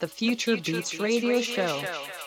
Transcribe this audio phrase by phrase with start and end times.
[0.00, 1.80] the Future Beats Radio Show.
[1.80, 2.19] describe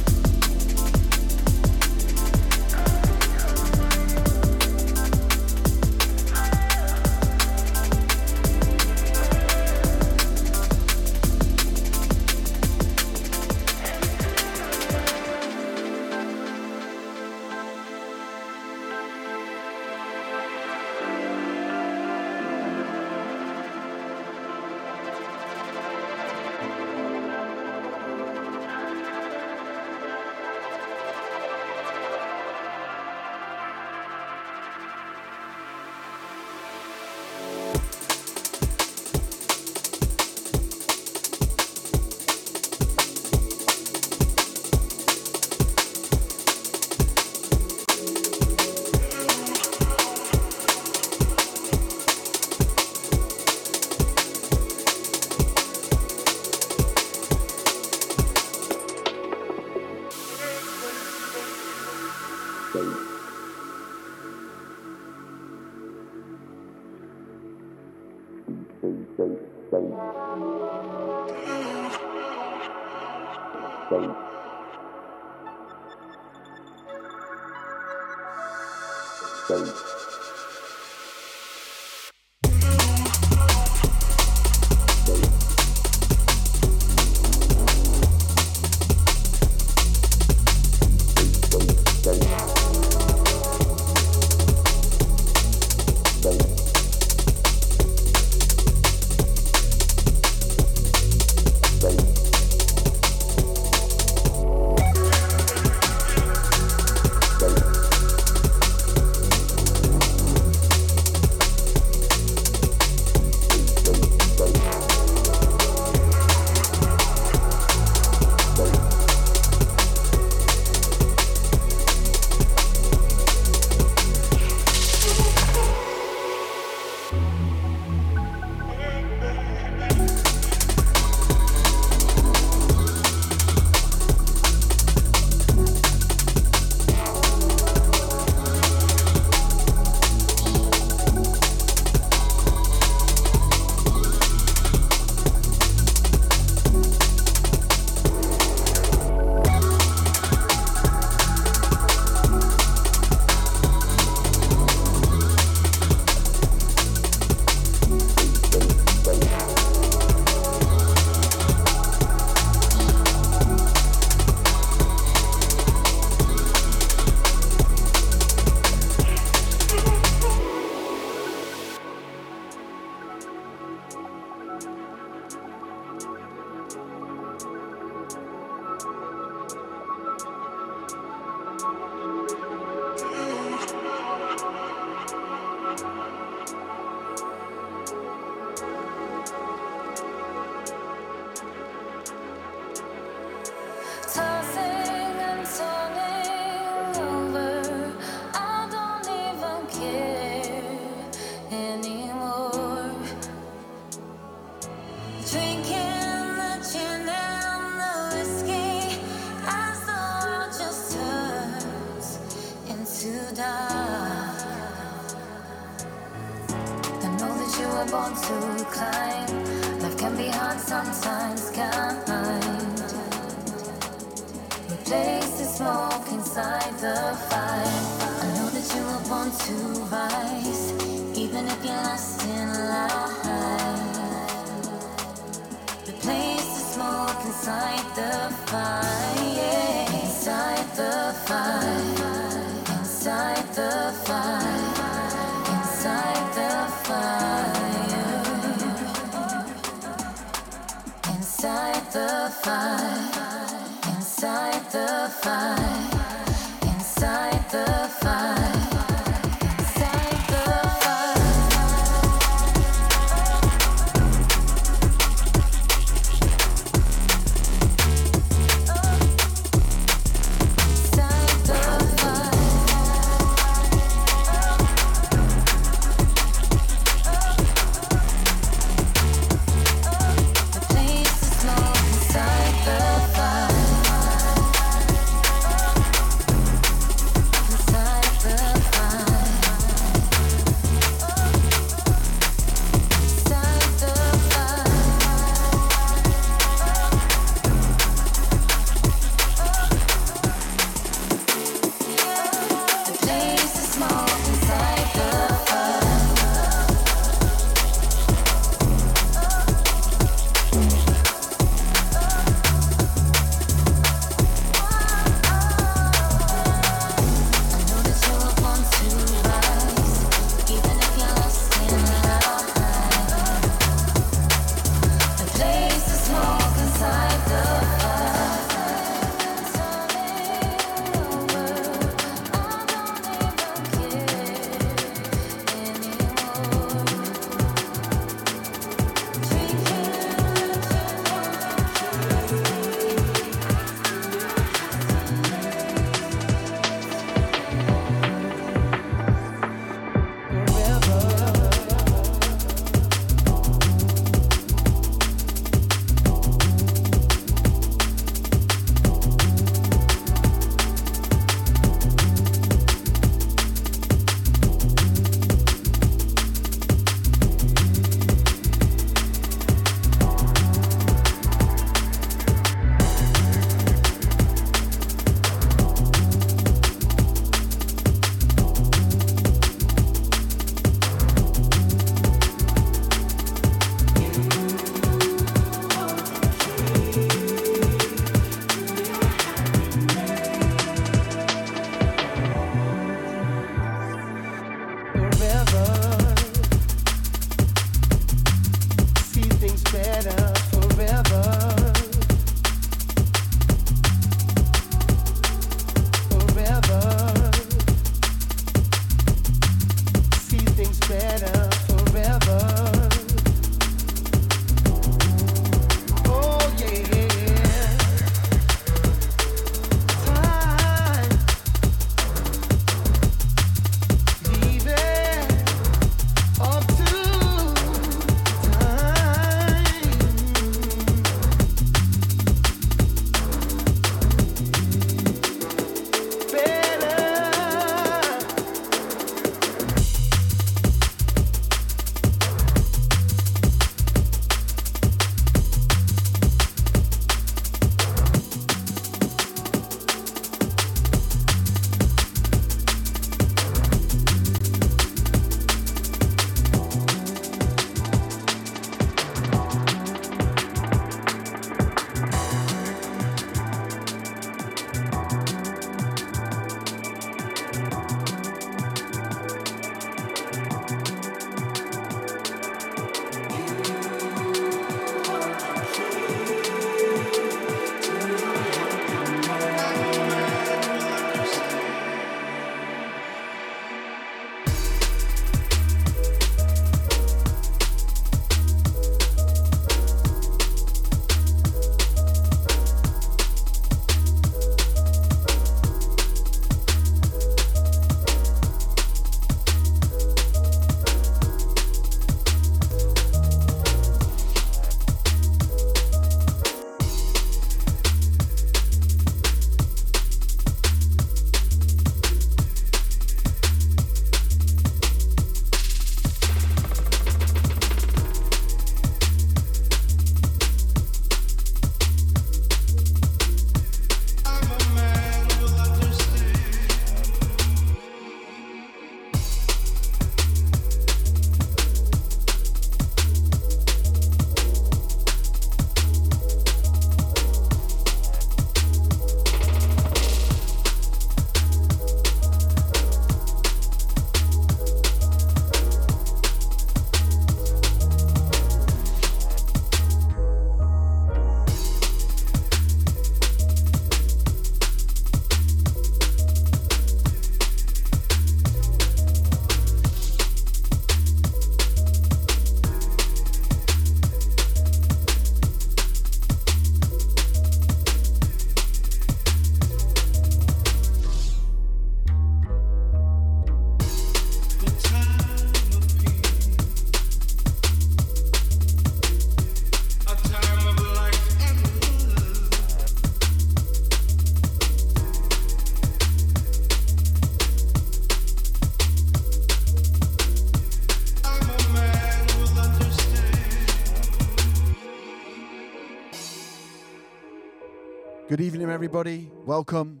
[598.32, 599.30] Good evening, everybody.
[599.44, 600.00] Welcome.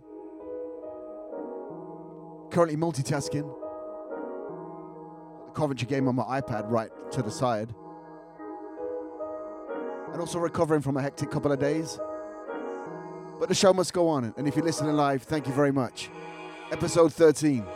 [2.50, 3.46] Currently multitasking.
[5.48, 7.74] The Coventry game on my iPad right to the side.
[10.12, 11.98] And also recovering from a hectic couple of days.
[13.38, 14.32] But the show must go on.
[14.38, 16.08] And if you're listening live, thank you very much.
[16.70, 17.66] Episode 13.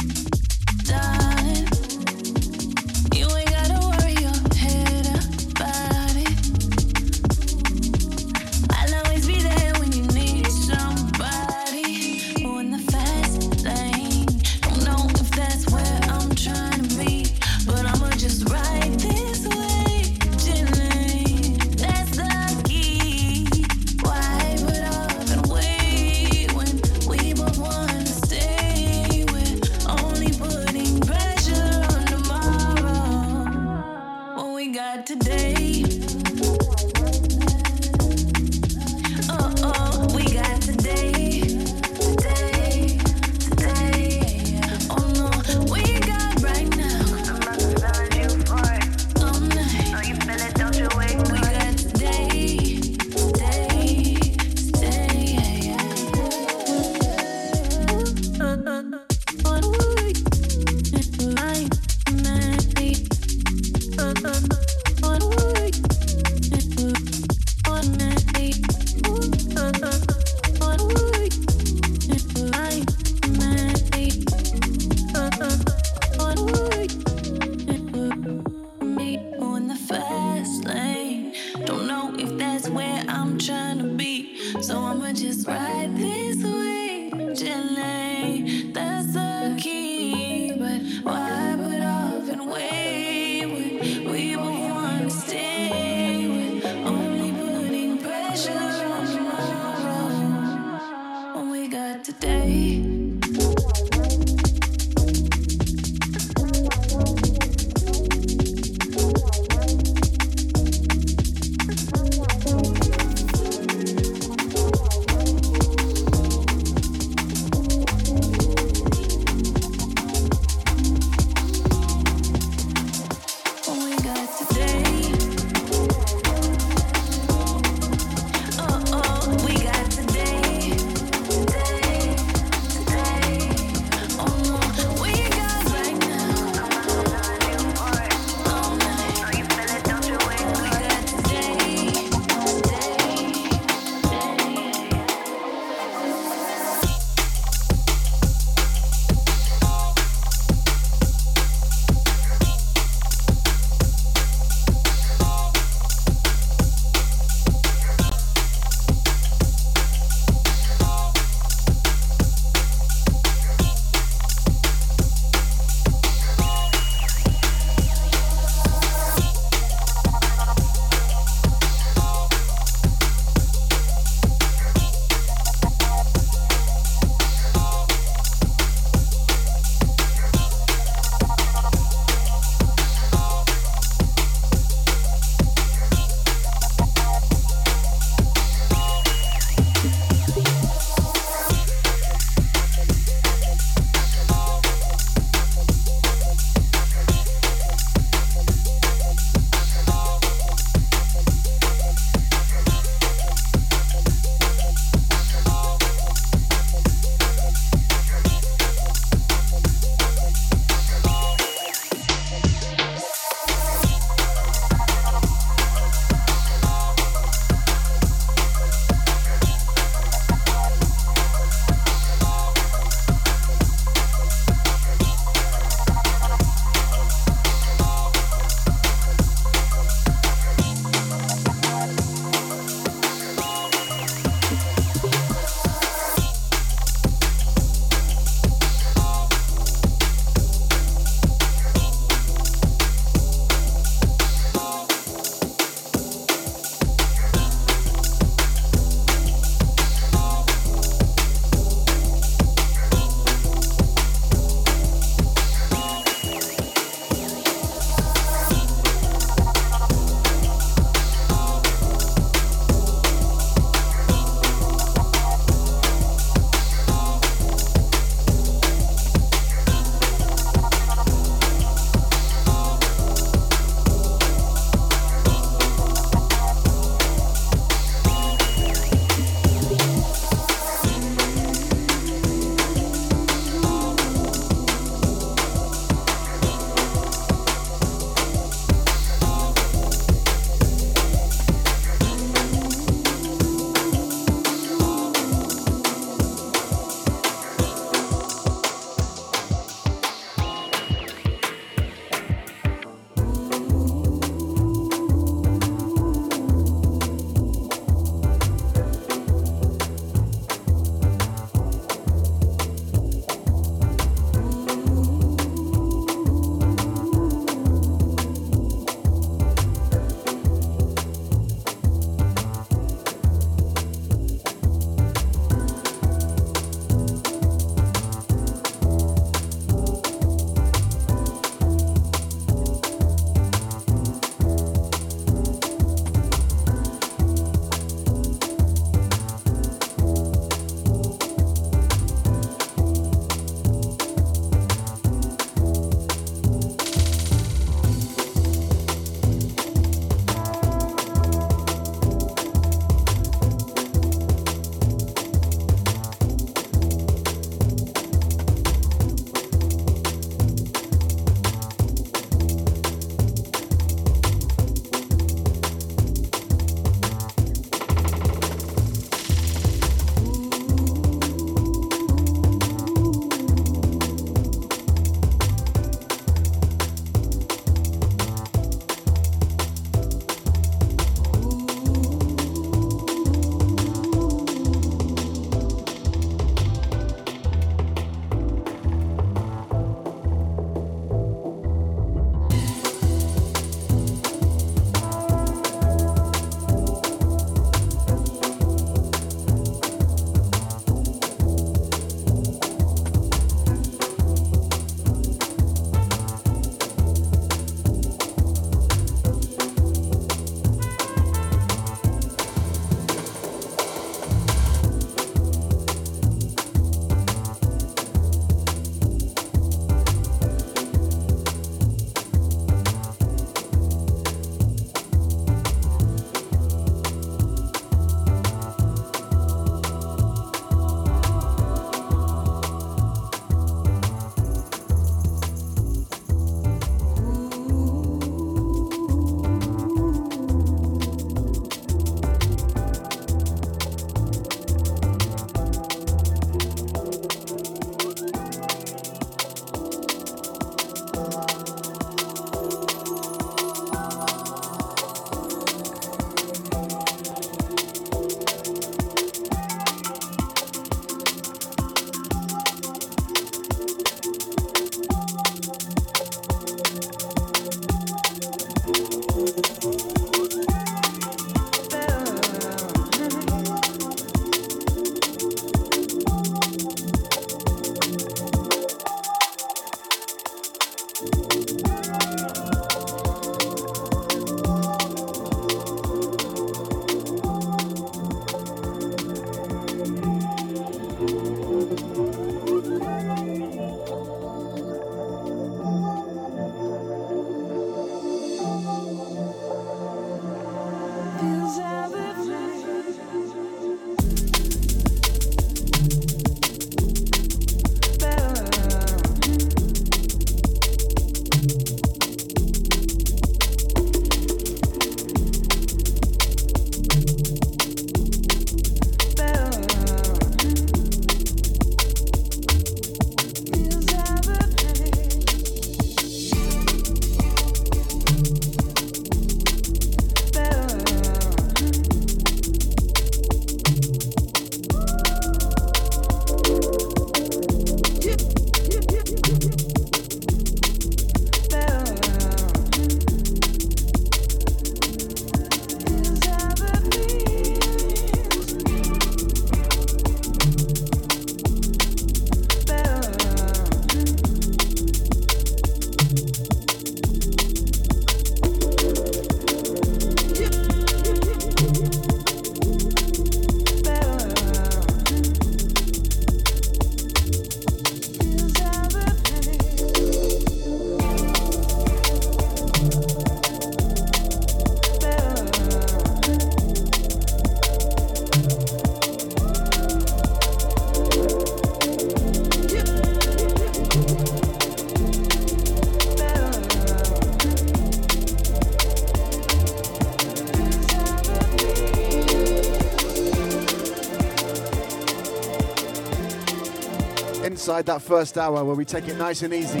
[597.88, 600.00] Alongside that first hour where we take it nice and easy,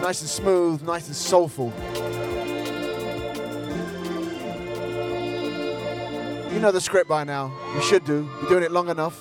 [0.00, 1.72] nice and smooth, nice and soulful.
[6.52, 7.52] You know the script by now.
[7.74, 8.28] You should do.
[8.40, 9.20] You're doing it long enough.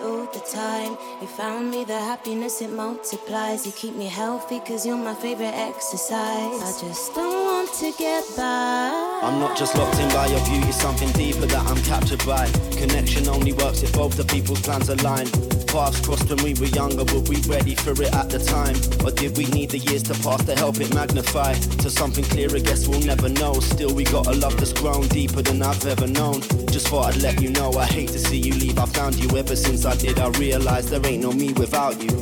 [0.00, 0.96] All the time.
[1.20, 3.66] You found me the happiness, it multiplies.
[3.66, 6.62] You keep me healthy, cause you're my favorite exercise.
[6.62, 9.20] I just don't want to get by.
[9.22, 12.48] I'm not just locked in by your beauty, something deeper that I'm captured by.
[12.72, 15.26] Connection only works if both the people's plans align.
[15.66, 18.76] Paths crossed when we were younger, were we ready for it at the time?
[19.04, 21.54] Or did we need the years to pass to help it magnify?
[21.54, 23.54] To something clearer, guess we'll never know.
[23.54, 26.40] Still, we got a love that's grown deeper than I've ever known.
[26.76, 28.78] Just thought I'd let you know, I hate to see you leave.
[28.78, 32.12] I found you ever since I did, I realized there ain't no me without you.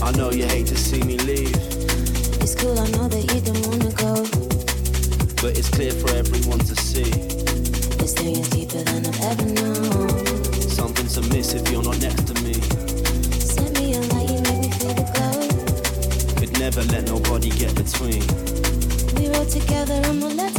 [0.00, 1.56] I know you hate to see me leave.
[2.40, 4.14] It's cool, I know that you don't wanna go.
[5.42, 7.10] But it's clear for everyone to see.
[7.98, 10.70] This thing is deeper than I've ever known.
[10.70, 12.54] Something's amiss if you're not next to me.
[13.42, 16.38] Set me a light, you make me feel the glow.
[16.38, 18.22] Could never let nobody get between.
[19.18, 20.51] We rode together, I'm not letting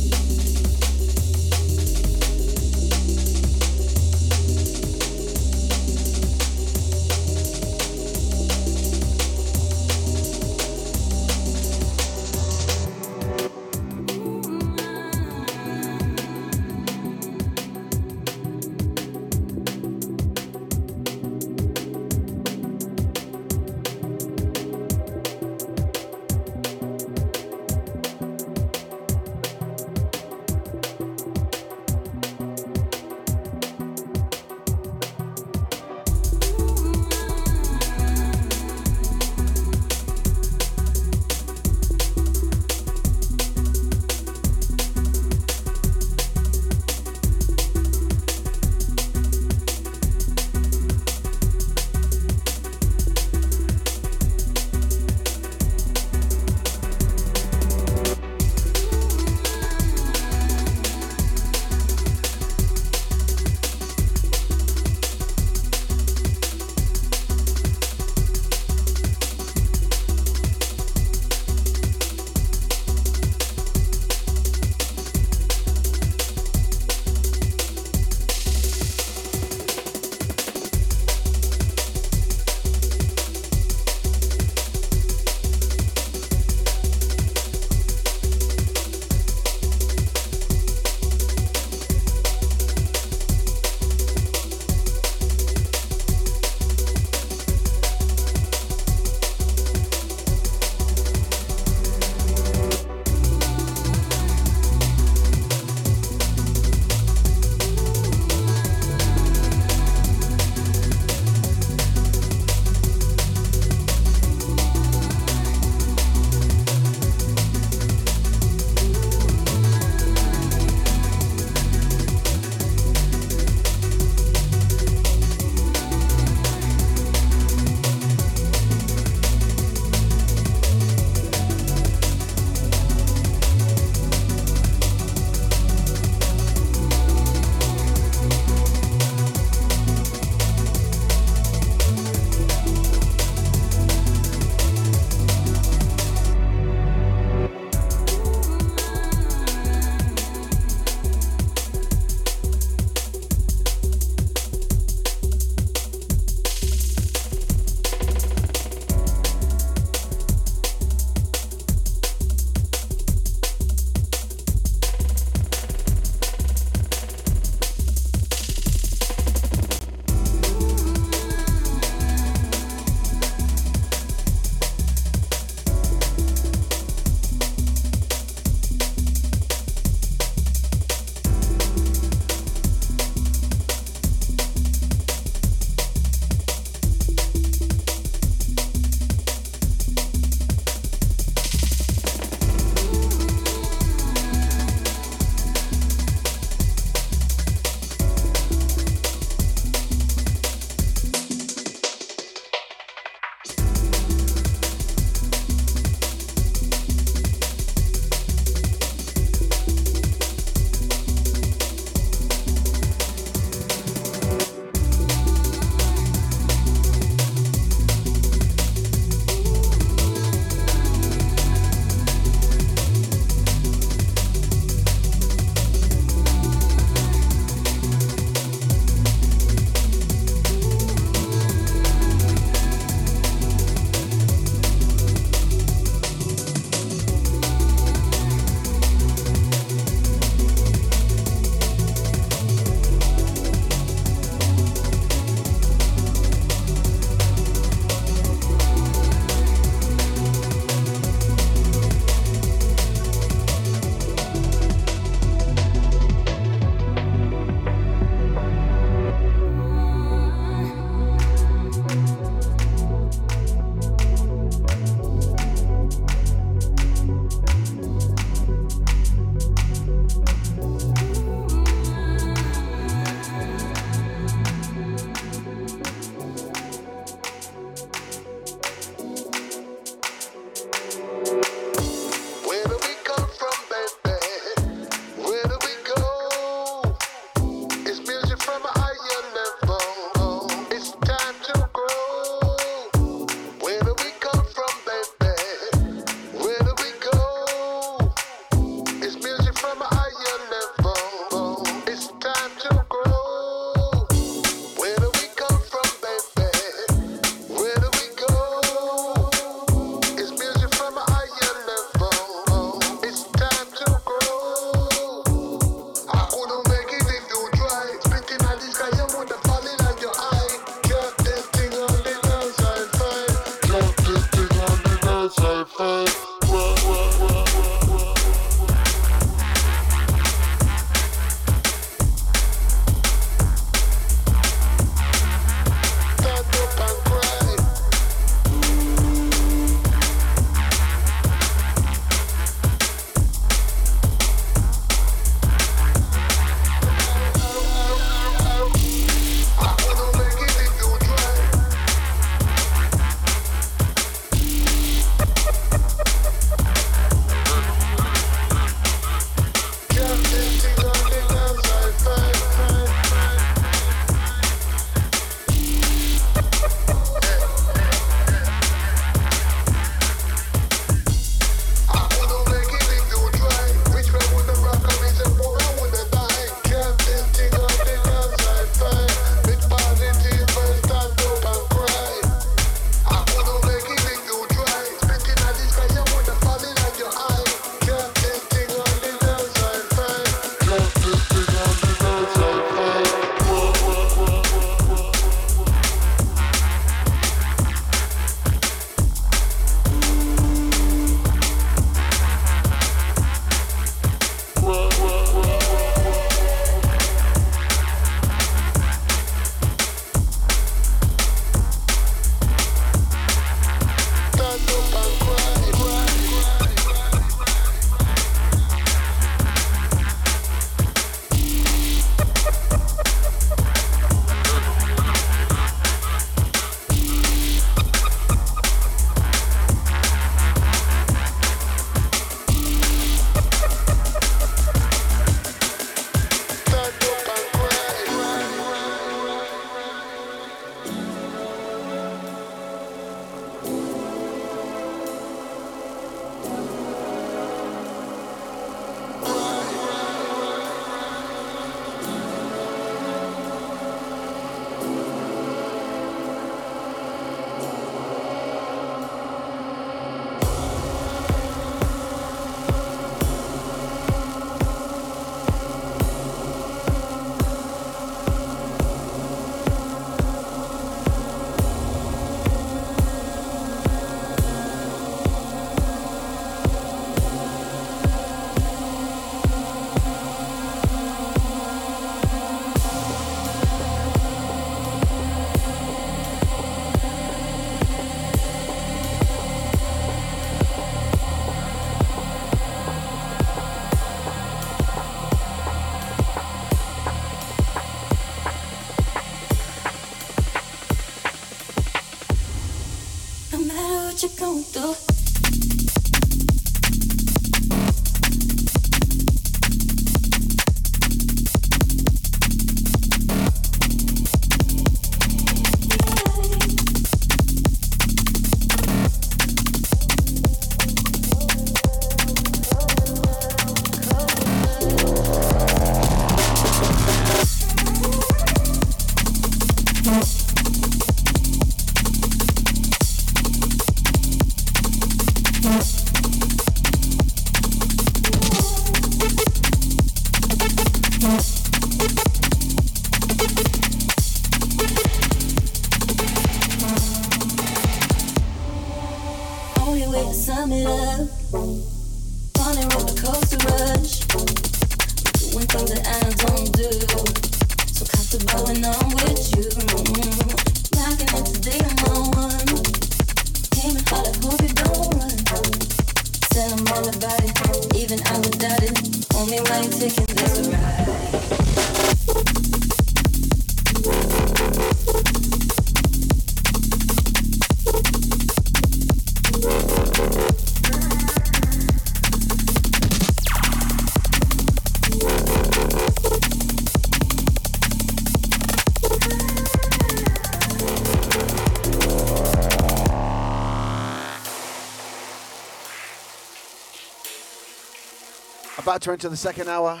[599.02, 600.00] to enter the second hour.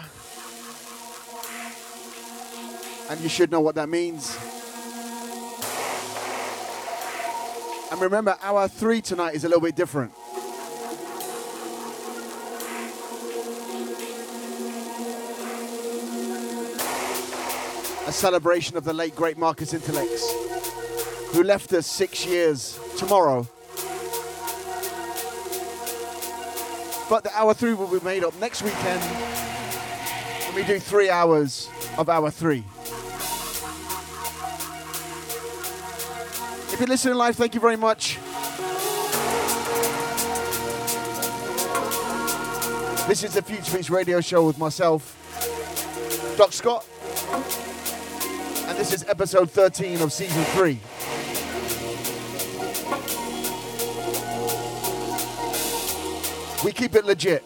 [3.10, 4.38] And you should know what that means.
[7.90, 10.12] And remember, hour three tonight is a little bit different.
[18.06, 20.30] A celebration of the late great Marcus Intalex,
[21.34, 23.48] who left us six years tomorrow.
[27.12, 29.02] But the hour three will be made up next weekend
[30.46, 32.64] when we do three hours of hour three.
[36.72, 38.16] If you're listening live, thank you very much.
[43.06, 45.14] This is the Future Beats radio show with myself,
[46.38, 46.86] Doc Scott,
[48.68, 50.80] and this is episode 13 of season 3.
[56.64, 57.44] We keep it legit.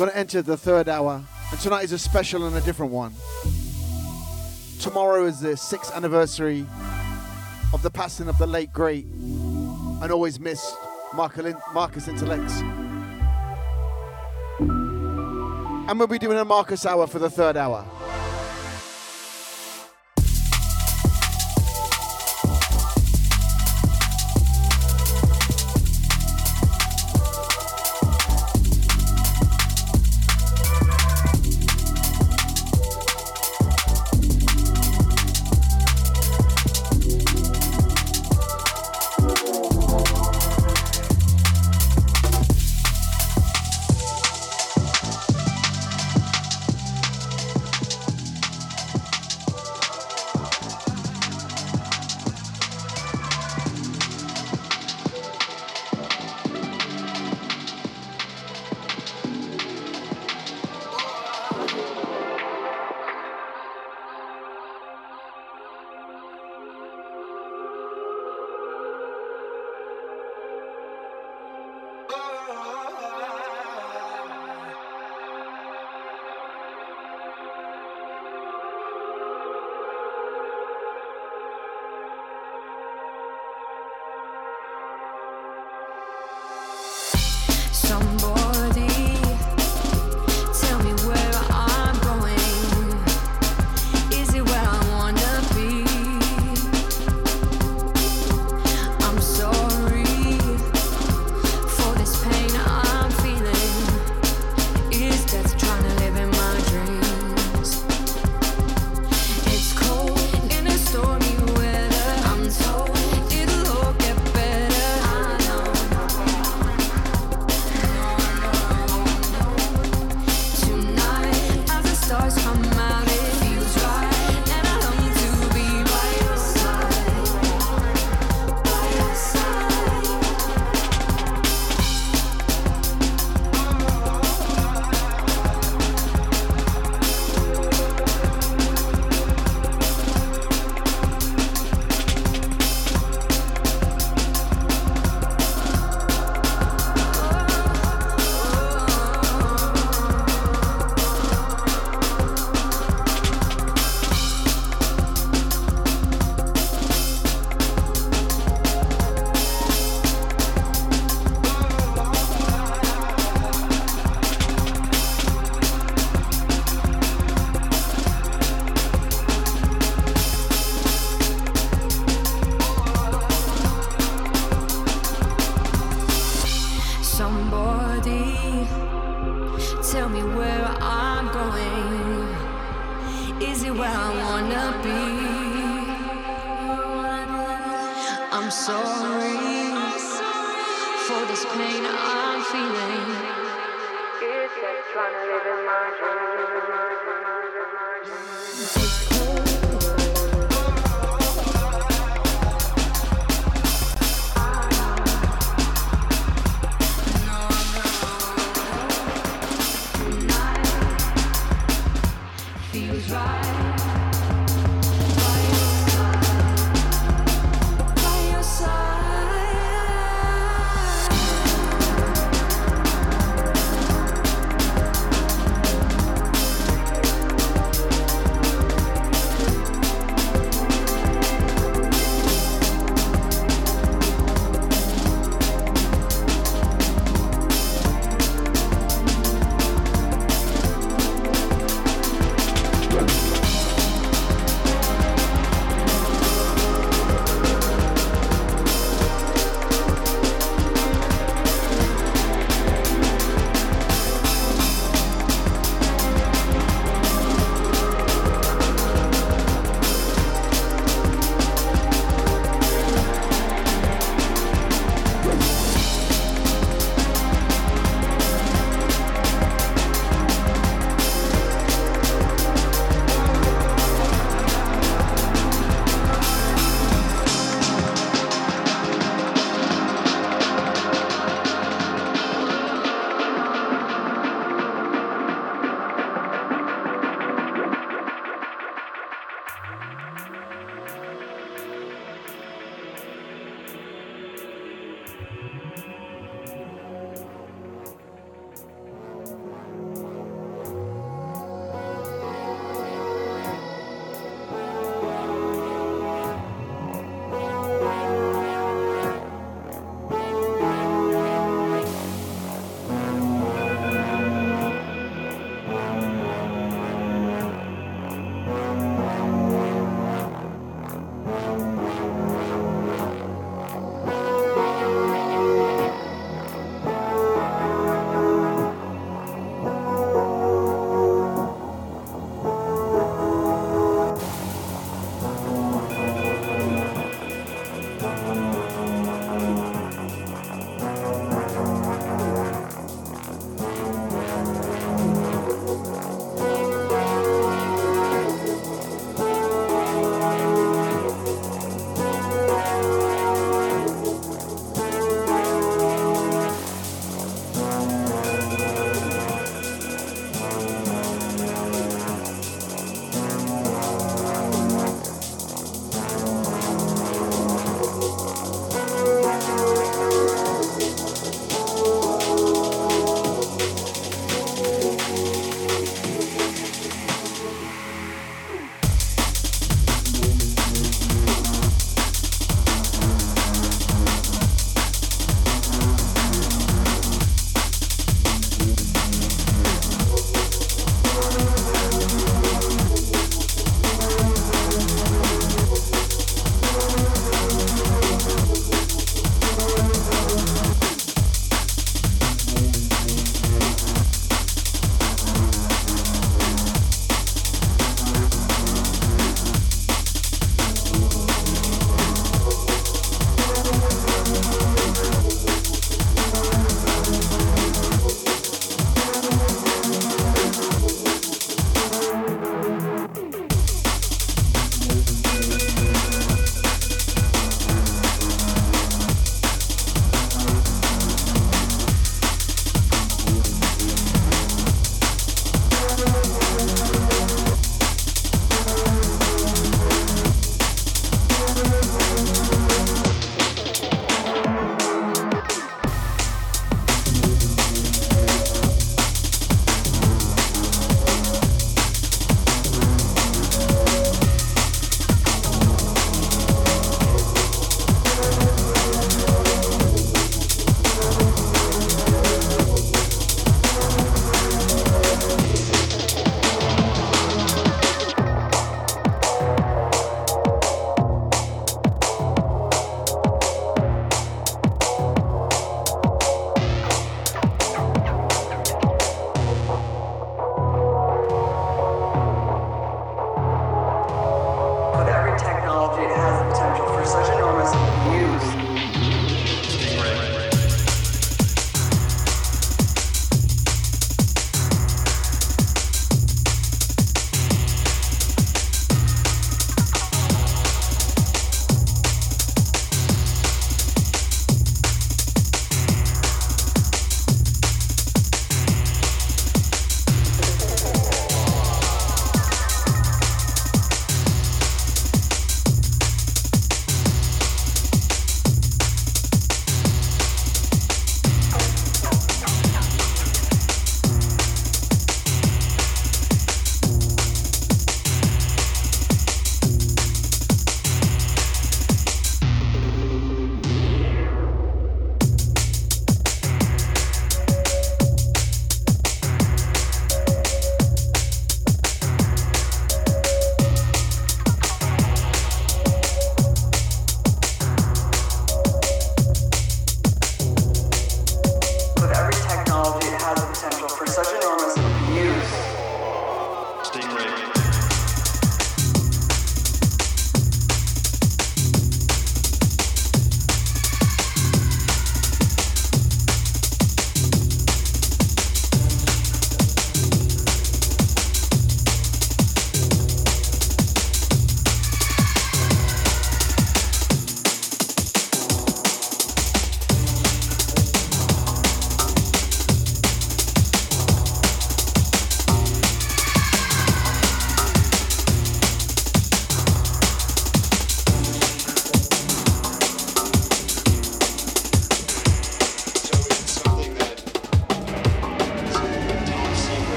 [0.00, 3.12] Gonna enter the third hour, and tonight is a special and a different one.
[4.80, 6.64] Tomorrow is the sixth anniversary
[7.74, 10.74] of the passing of the late great and always missed
[11.12, 12.50] Marcus Intalex.
[15.90, 17.84] And we'll be doing a Marcus hour for the third hour.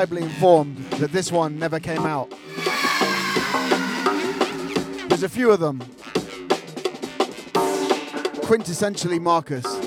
[0.00, 2.30] Reliably informed that this one never came out.
[5.10, 5.80] There's a few of them.
[8.46, 9.79] Quintessentially Marcus.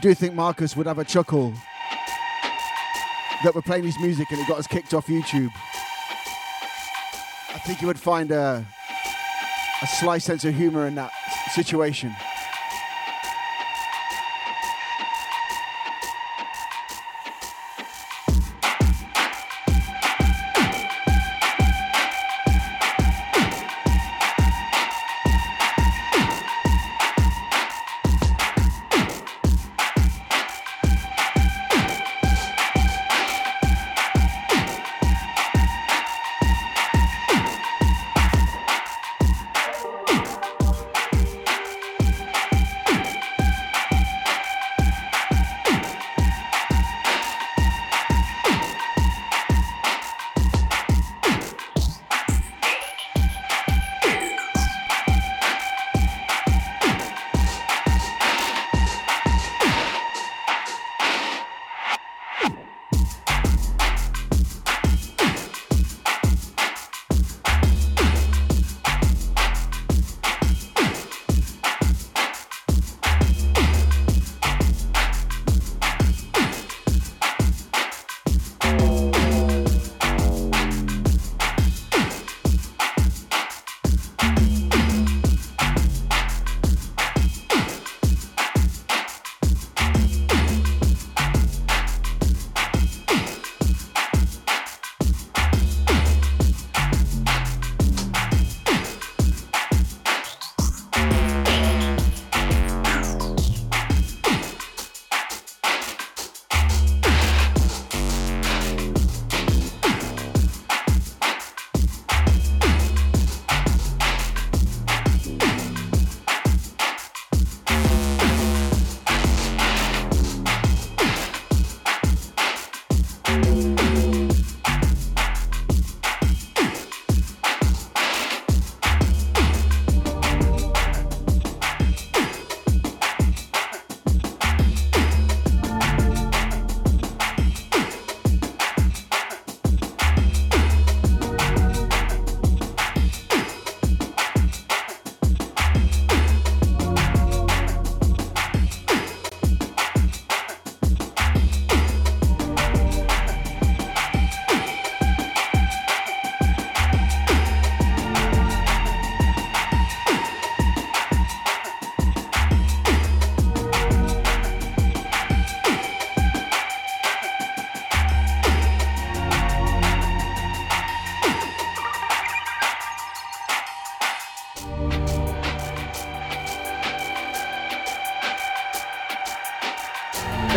[0.00, 1.52] Do think Marcus would have a chuckle
[3.44, 5.50] that we're playing his music and it got us kicked off YouTube.
[7.54, 8.64] I think he would find a,
[9.82, 11.12] a sly sense of humor in that
[11.52, 12.14] situation.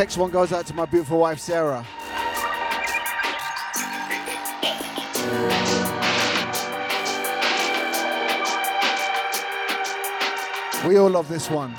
[0.03, 1.85] Next one goes out to my beautiful wife, Sarah.
[10.85, 11.73] We all love this one.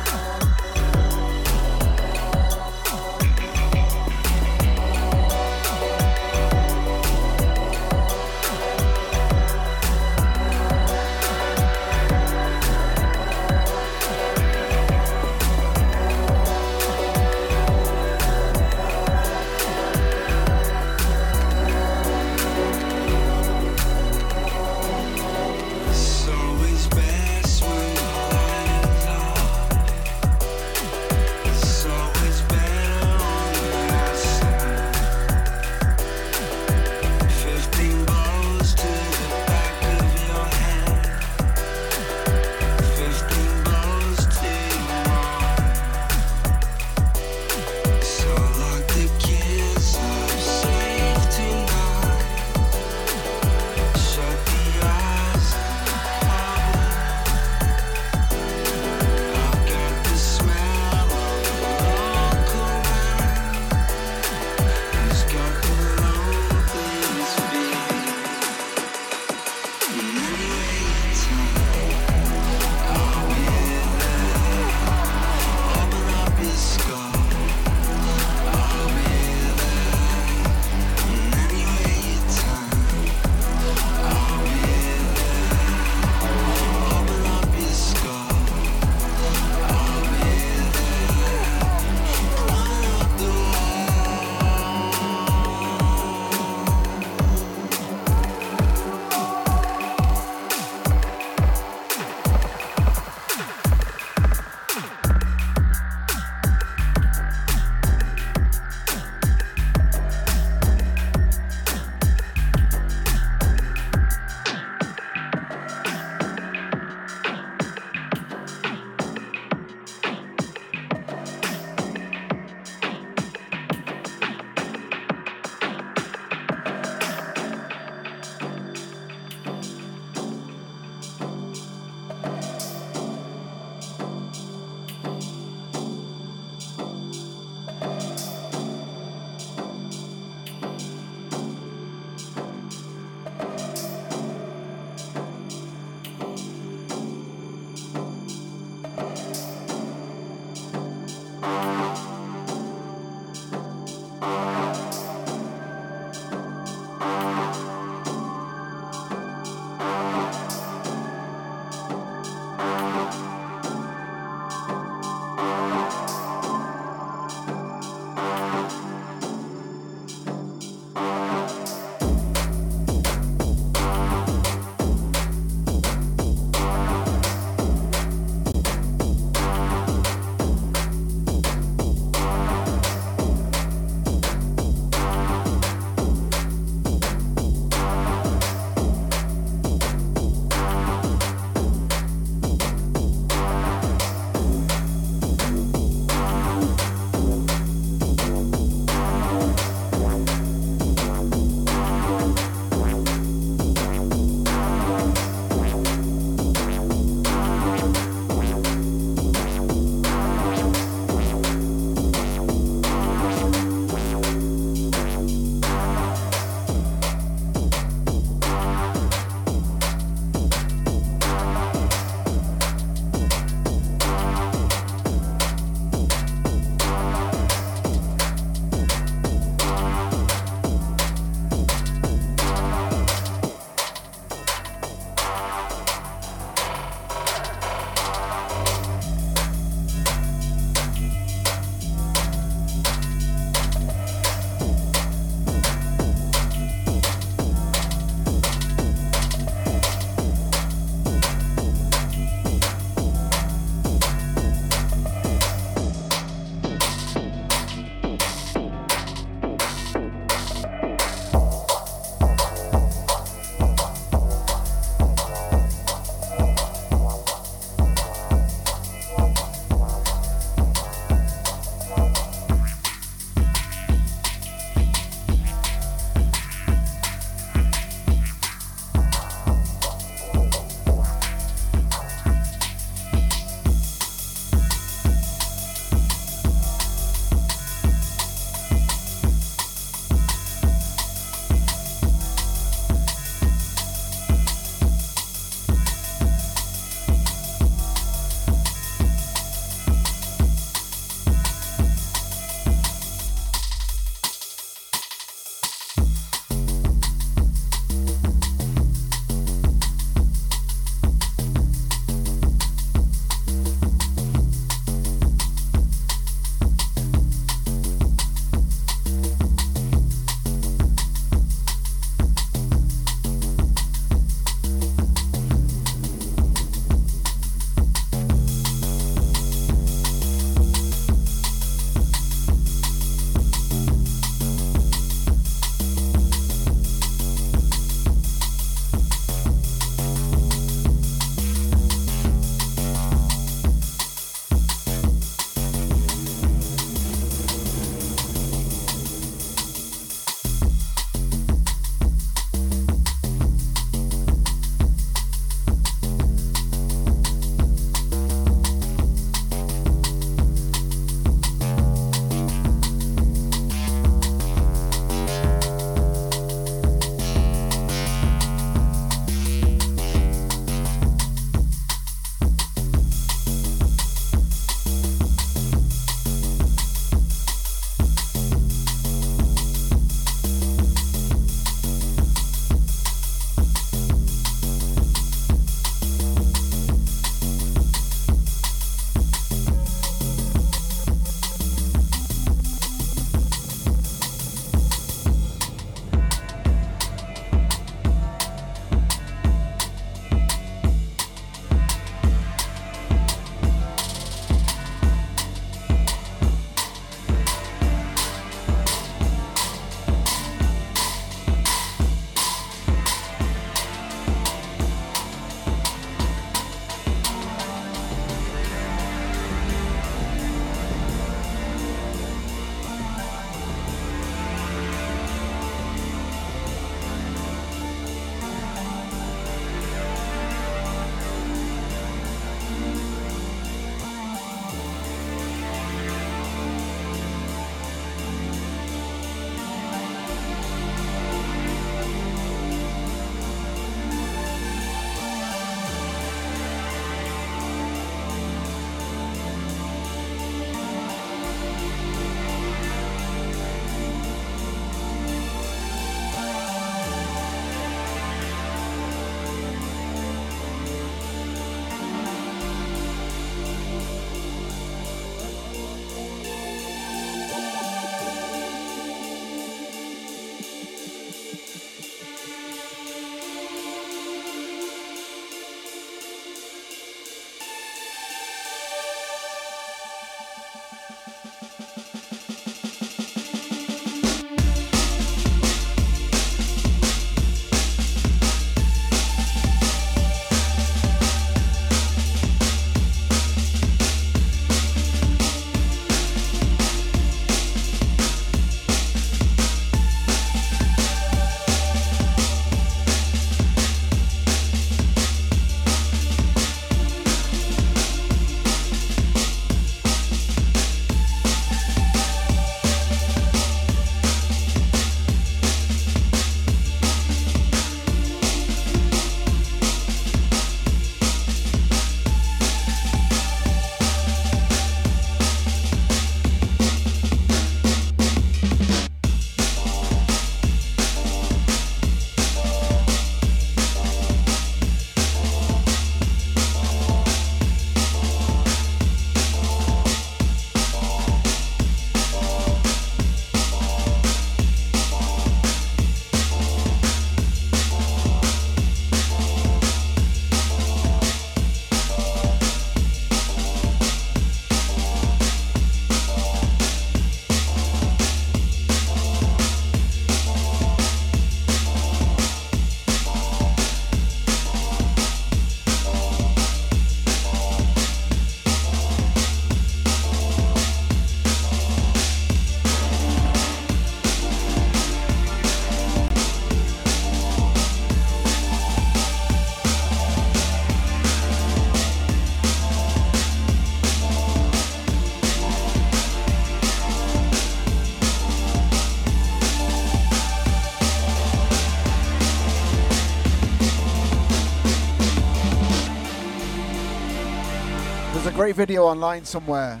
[598.70, 600.00] Great video online somewhere.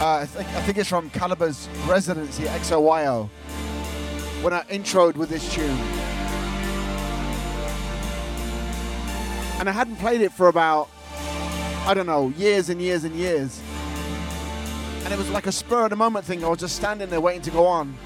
[0.00, 3.28] Uh, I, think, I think it's from Calibre's residency, XOYO,
[4.42, 5.78] when I introed with this tune.
[9.60, 10.88] And I hadn't played it for about,
[11.86, 13.60] I don't know, years and years and years.
[15.04, 16.44] And it was like a spur of the moment thing.
[16.44, 17.96] I was just standing there waiting to go on.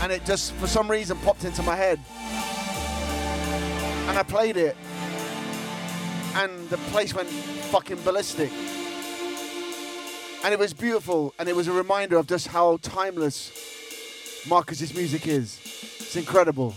[0.00, 1.98] And it just, for some reason, popped into my head.
[4.08, 4.76] And I played it.
[6.70, 8.50] The place went fucking ballistic.
[10.44, 11.34] And it was beautiful.
[11.38, 15.58] And it was a reminder of just how timeless Marcus's music is.
[16.00, 16.74] It's incredible.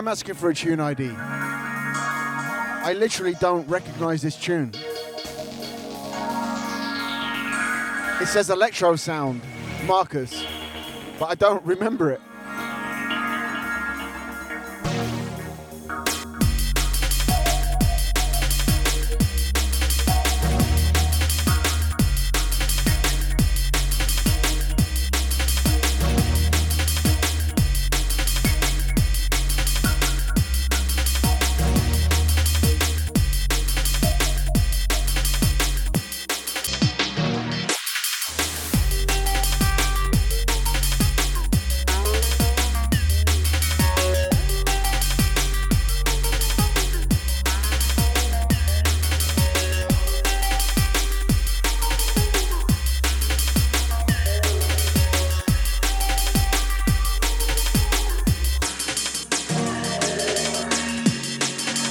[0.00, 1.10] I'm asking for a tune ID.
[1.10, 4.72] I literally don't recognize this tune.
[8.18, 9.42] It says electro sound,
[9.84, 10.42] Marcus,
[11.18, 12.22] but I don't remember it.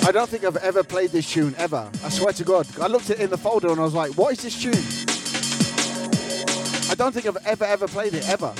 [0.09, 1.87] I don't think I've ever played this tune ever.
[2.03, 2.65] I swear to God.
[2.81, 4.73] I looked at it in the folder and I was like, what is this tune?
[6.89, 8.51] I don't think I've ever, ever played it ever.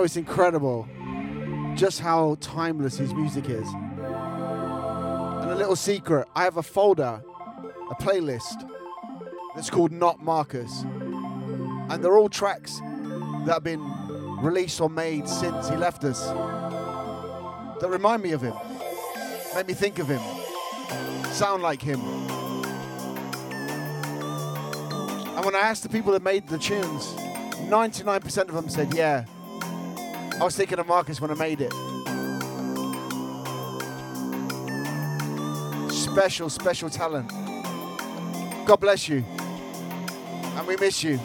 [0.00, 0.88] Know, it's incredible
[1.74, 3.68] just how timeless his music is.
[3.68, 7.22] And a little secret I have a folder,
[7.90, 8.66] a playlist
[9.54, 10.84] that's called Not Marcus.
[11.90, 12.80] And they're all tracks
[13.44, 13.82] that have been
[14.38, 16.28] released or made since he left us
[17.80, 18.54] that remind me of him,
[19.54, 20.22] make me think of him,
[21.30, 22.00] sound like him.
[25.36, 27.12] And when I asked the people that made the tunes,
[27.68, 29.26] 99% of them said, Yeah,
[30.40, 31.70] I was thinking of Marcus when I made it.
[35.92, 37.28] Special, special talent.
[38.66, 39.22] God bless you.
[40.56, 41.20] And we miss you.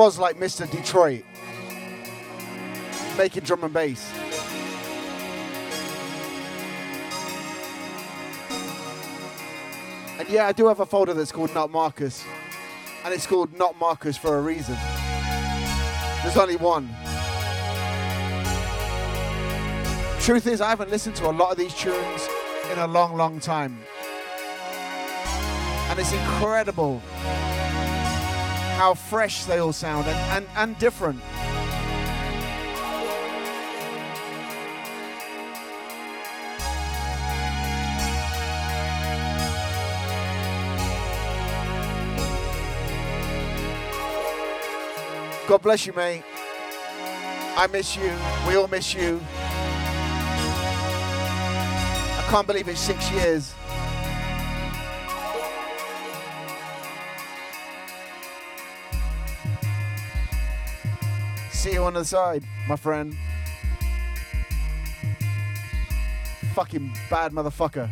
[0.00, 0.68] Was like Mr.
[0.70, 1.24] Detroit,
[3.18, 4.10] making drum and bass.
[10.18, 12.24] And yeah, I do have a folder that's called Not Marcus,
[13.04, 14.74] and it's called Not Marcus for a reason.
[16.22, 16.88] There's only one.
[20.22, 22.26] Truth is, I haven't listened to a lot of these tunes
[22.72, 23.78] in a long, long time.
[25.90, 27.02] And it's incredible
[28.80, 31.20] how fresh they all sound and, and, and different.
[45.46, 46.22] God bless you, mate.
[47.58, 48.10] I miss you.
[48.48, 49.20] We all miss you.
[52.16, 53.52] I can't believe it's six years.
[61.80, 63.16] You on the side, my friend.
[66.54, 67.88] Fucking bad motherfucker.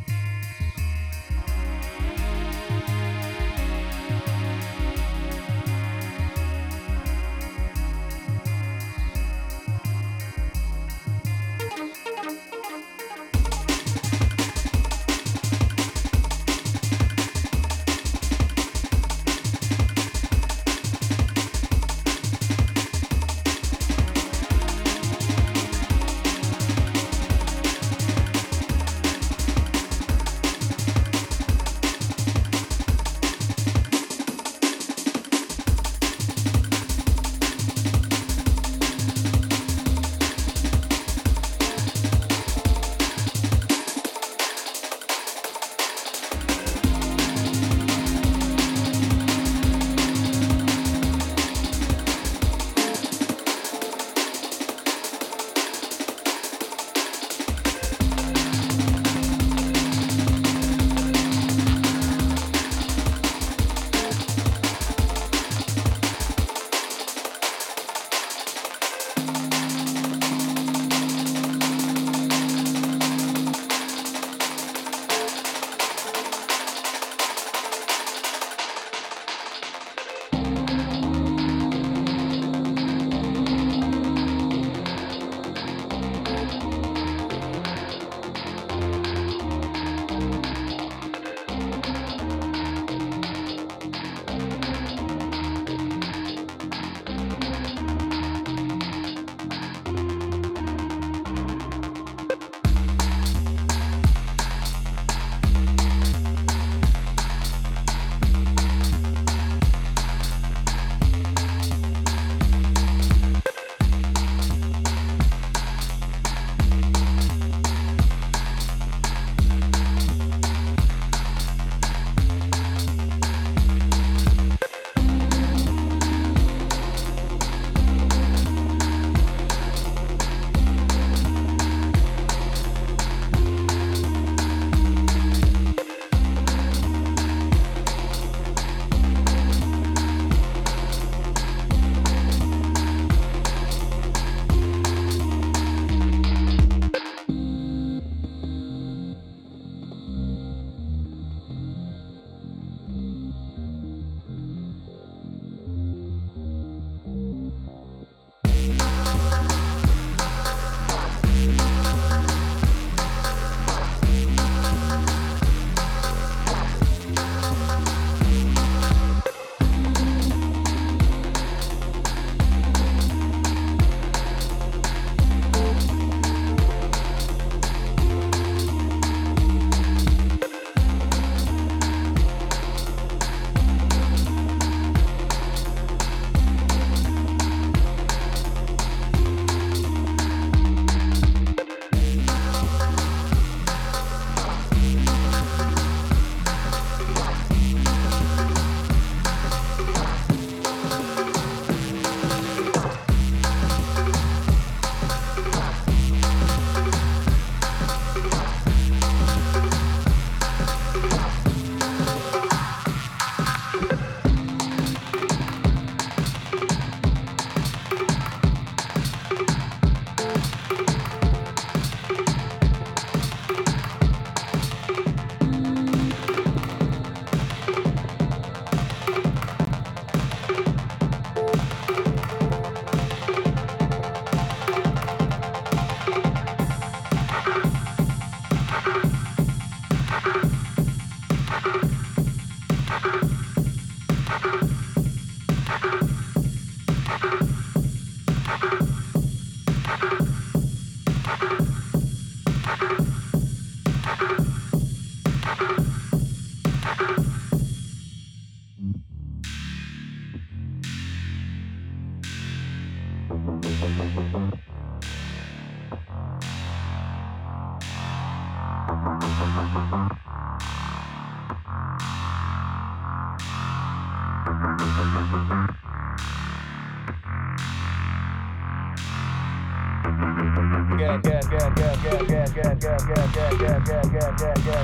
[284.39, 284.78] Got a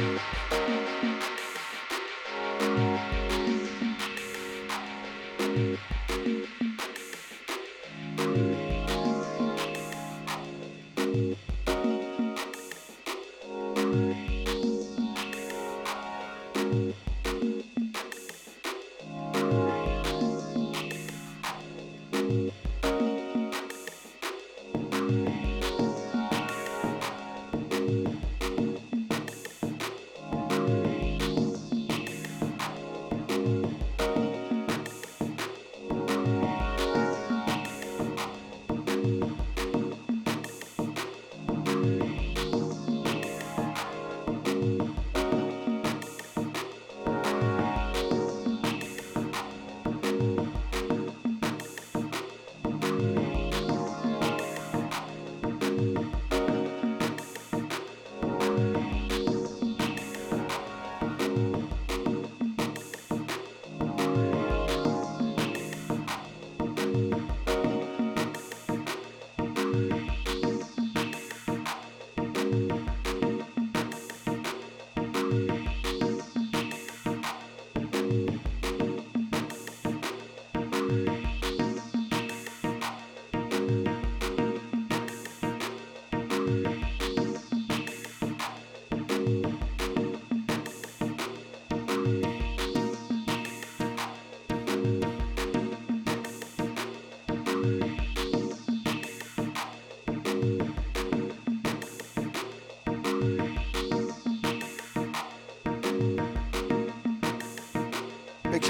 [0.00, 0.39] Big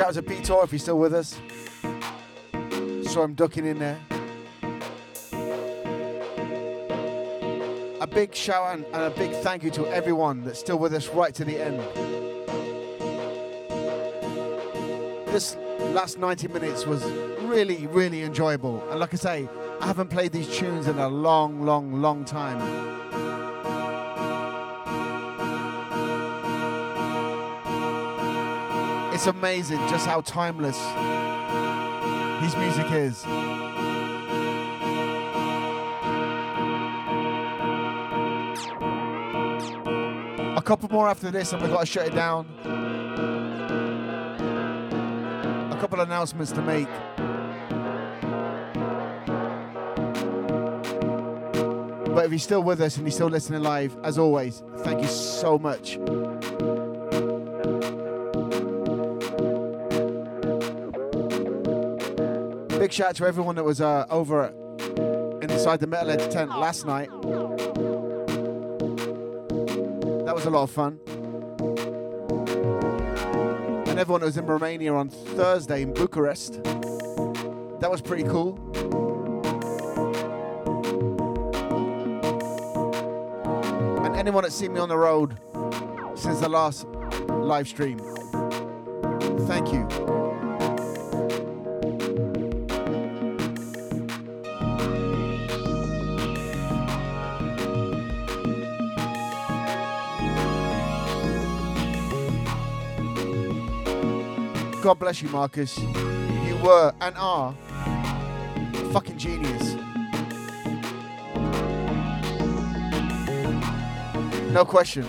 [0.00, 1.38] shout out to Peter if he's still with us.
[3.12, 3.98] Saw him ducking in there.
[8.00, 11.08] A big shout out and a big thank you to everyone that's still with us
[11.08, 11.80] right to the end.
[15.34, 15.56] This
[15.92, 17.04] last 90 minutes was
[17.42, 18.82] really, really enjoyable.
[18.88, 19.48] And like I say,
[19.82, 22.99] I haven't played these tunes in a long, long, long time.
[29.20, 30.78] It's amazing just how timeless
[32.42, 33.23] his music is.
[40.57, 42.47] A couple more after this, and we've got to shut it down.
[45.70, 46.89] A couple announcements to make.
[52.15, 55.08] But if you're still with us and you're still listening live, as always, thank you
[55.08, 55.99] so much.
[62.90, 64.46] Big shout out to everyone that was uh, over
[65.42, 67.08] inside the Metalheadz tent last night.
[70.24, 70.98] That was a lot of fun.
[73.86, 76.64] And everyone that was in Romania on Thursday in Bucharest.
[77.78, 78.58] That was pretty cool.
[84.04, 85.38] And anyone that's seen me on the road
[86.16, 86.86] since the last
[87.28, 87.98] live stream,
[89.46, 90.09] thank you.
[104.83, 105.76] God bless you, Marcus.
[105.78, 109.75] You were and are a fucking genius.
[114.52, 115.05] No question.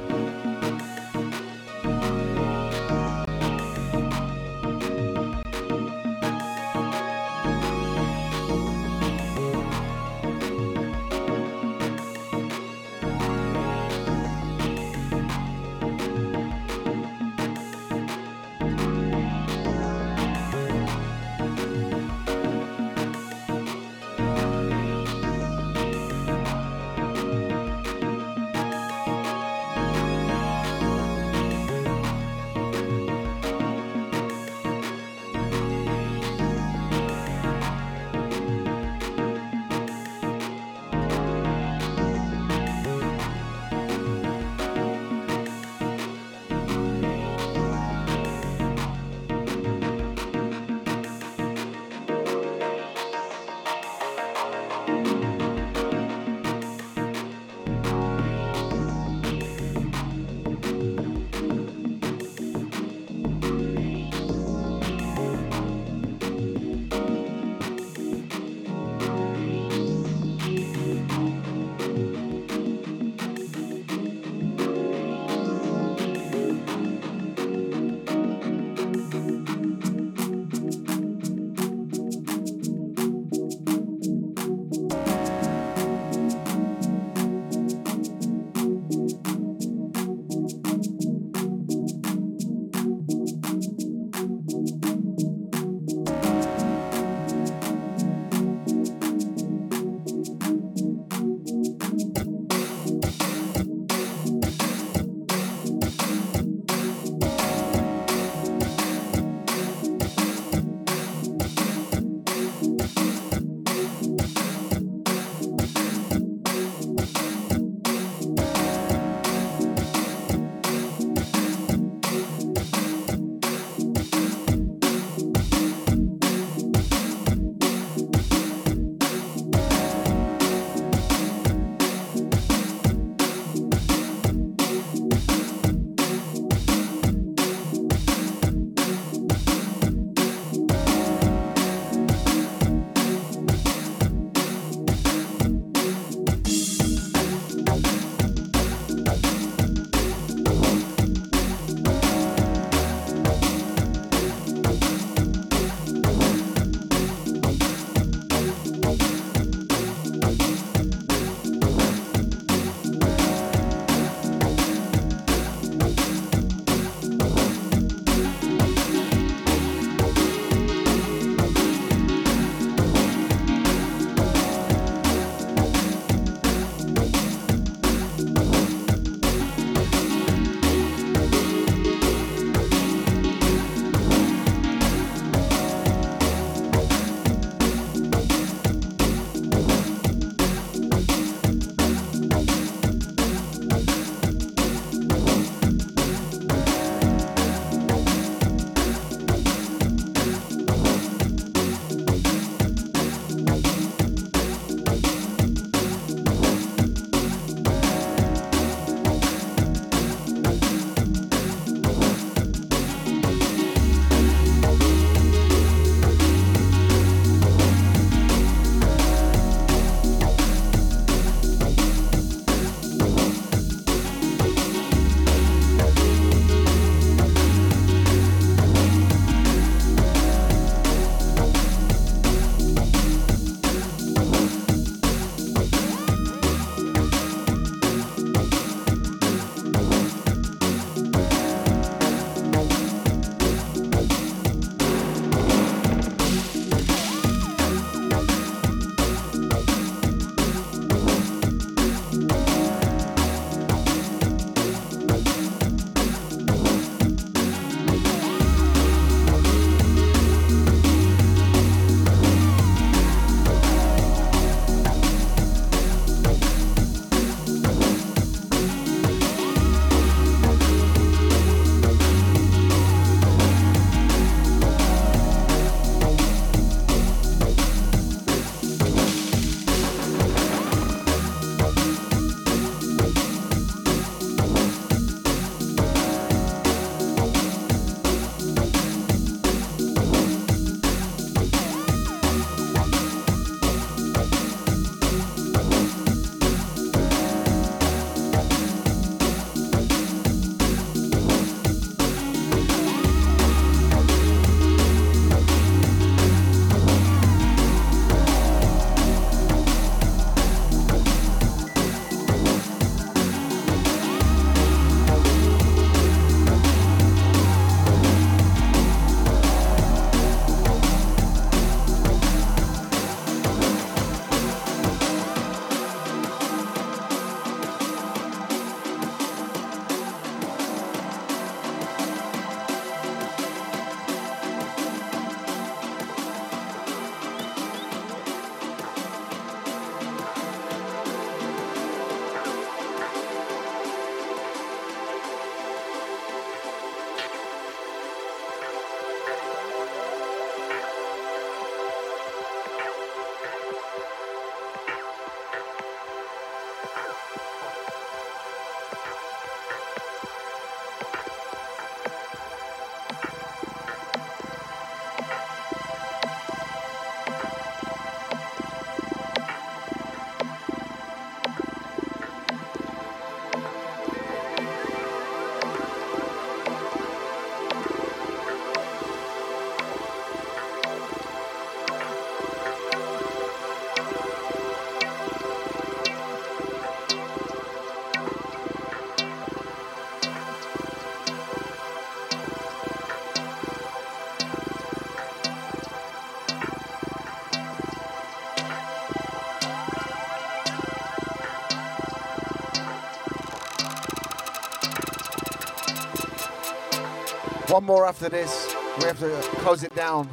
[407.72, 408.76] One more after this.
[408.98, 409.30] We have to
[409.62, 410.28] close it down.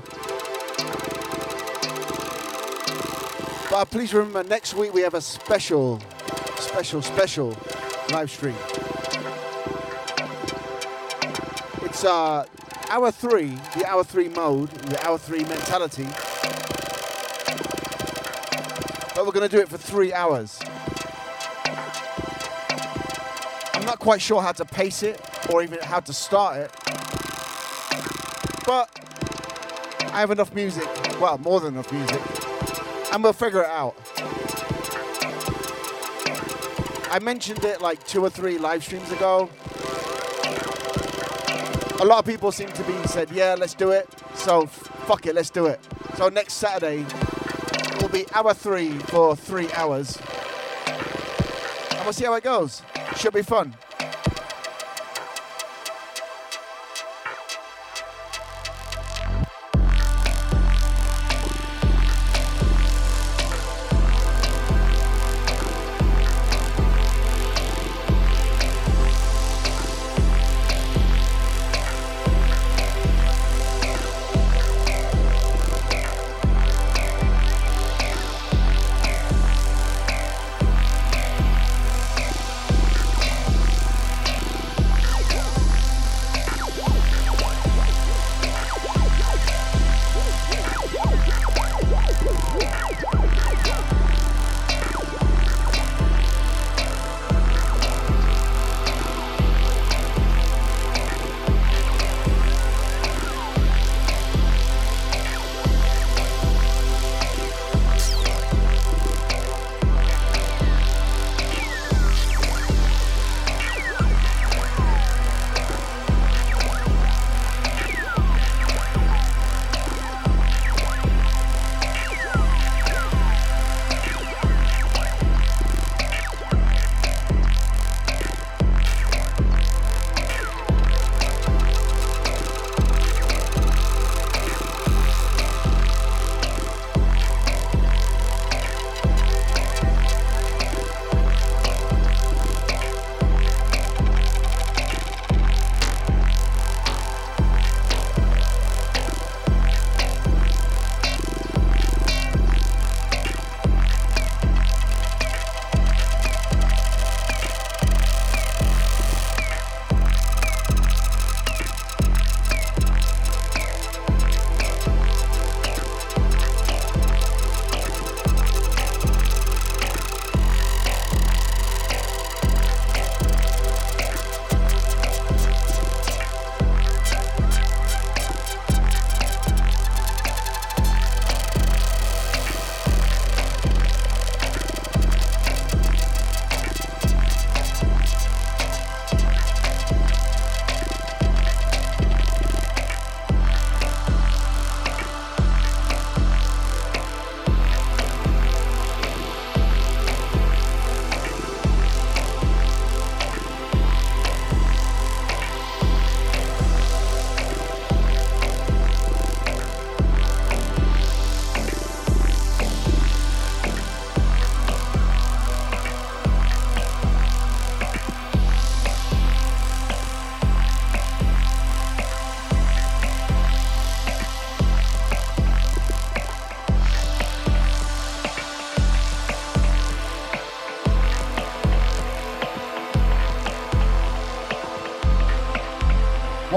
[3.70, 6.00] But please remember, next week we have a special,
[6.56, 7.56] special, special
[8.10, 8.56] live stream.
[11.82, 12.44] It's uh,
[12.88, 16.08] hour three, the hour three mode, the hour three mentality.
[19.14, 20.58] But we're going to do it for three hours.
[23.74, 26.72] I'm not quite sure how to pace it or even how to start it.
[30.18, 30.88] I have enough music,
[31.20, 32.20] well, more than enough music,
[33.12, 33.94] and we'll figure it out.
[37.08, 39.48] I mentioned it like two or three live streams ago.
[42.00, 44.08] A lot of people seem to be said, yeah, let's do it.
[44.34, 45.78] So fuck it, let's do it.
[46.16, 47.06] So next Saturday
[48.00, 50.18] will be hour three for three hours.
[51.92, 52.82] And we'll see how it goes.
[53.14, 53.72] Should be fun.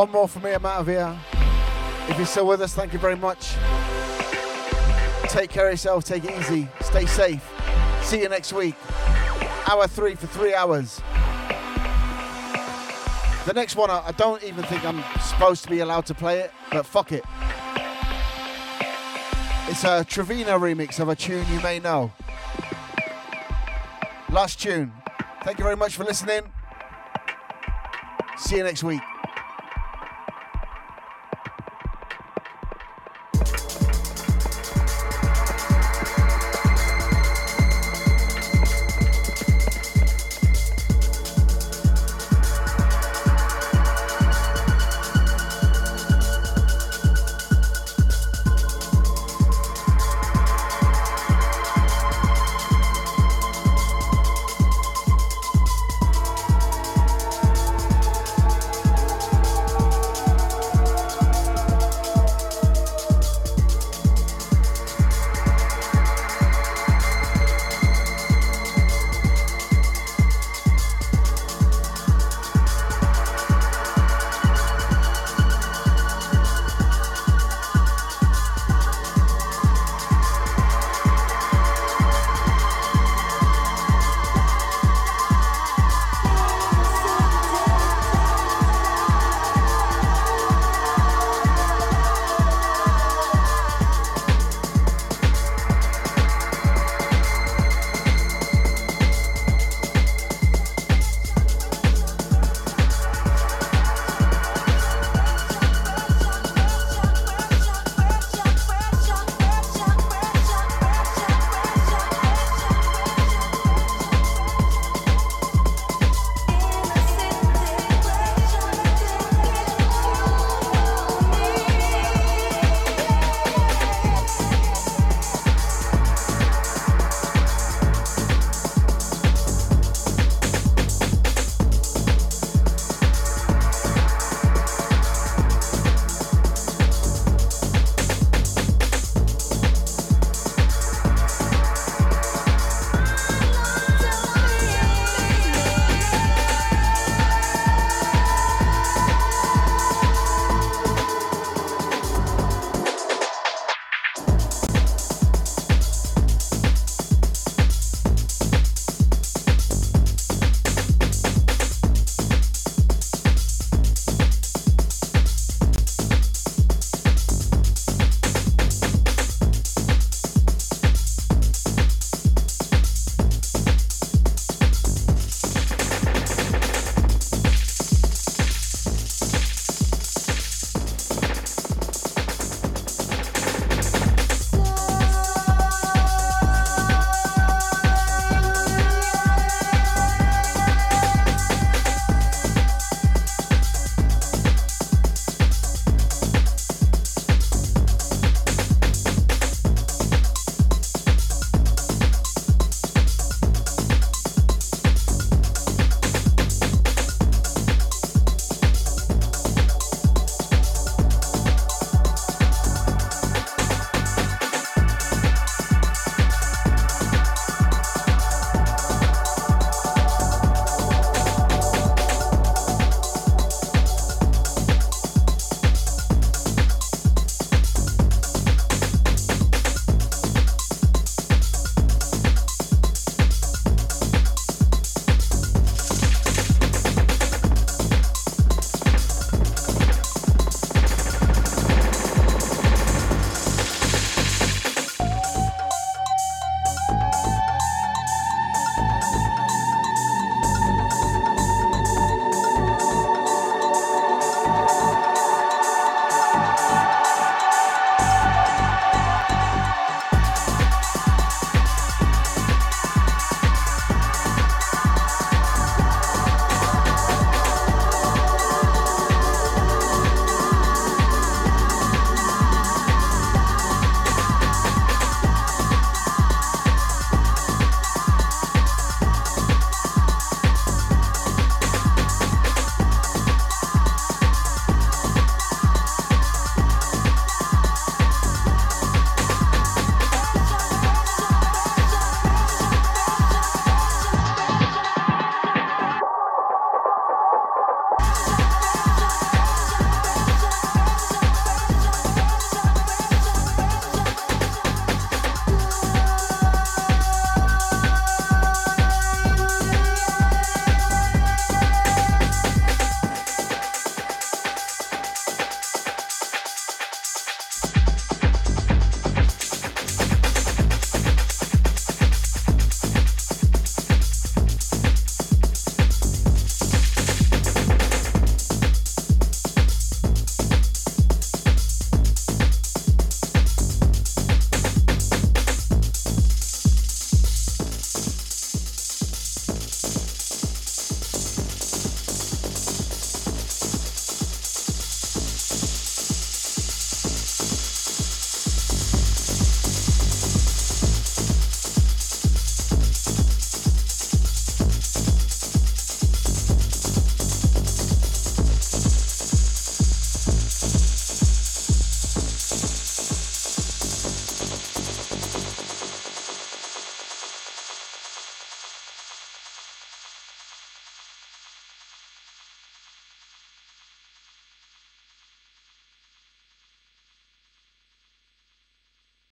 [0.01, 1.15] One more for me, I'm out of here.
[2.09, 3.53] If you're still with us, thank you very much.
[5.29, 7.47] Take care of yourself, take it easy, stay safe.
[8.01, 8.73] See you next week.
[9.69, 11.03] Hour three for three hours.
[13.45, 16.51] The next one, I don't even think I'm supposed to be allowed to play it,
[16.71, 17.23] but fuck it.
[19.67, 22.11] It's a Trevino remix of a tune you may know.
[24.31, 24.93] Last tune.
[25.43, 26.51] Thank you very much for listening.
[28.39, 29.01] See you next week.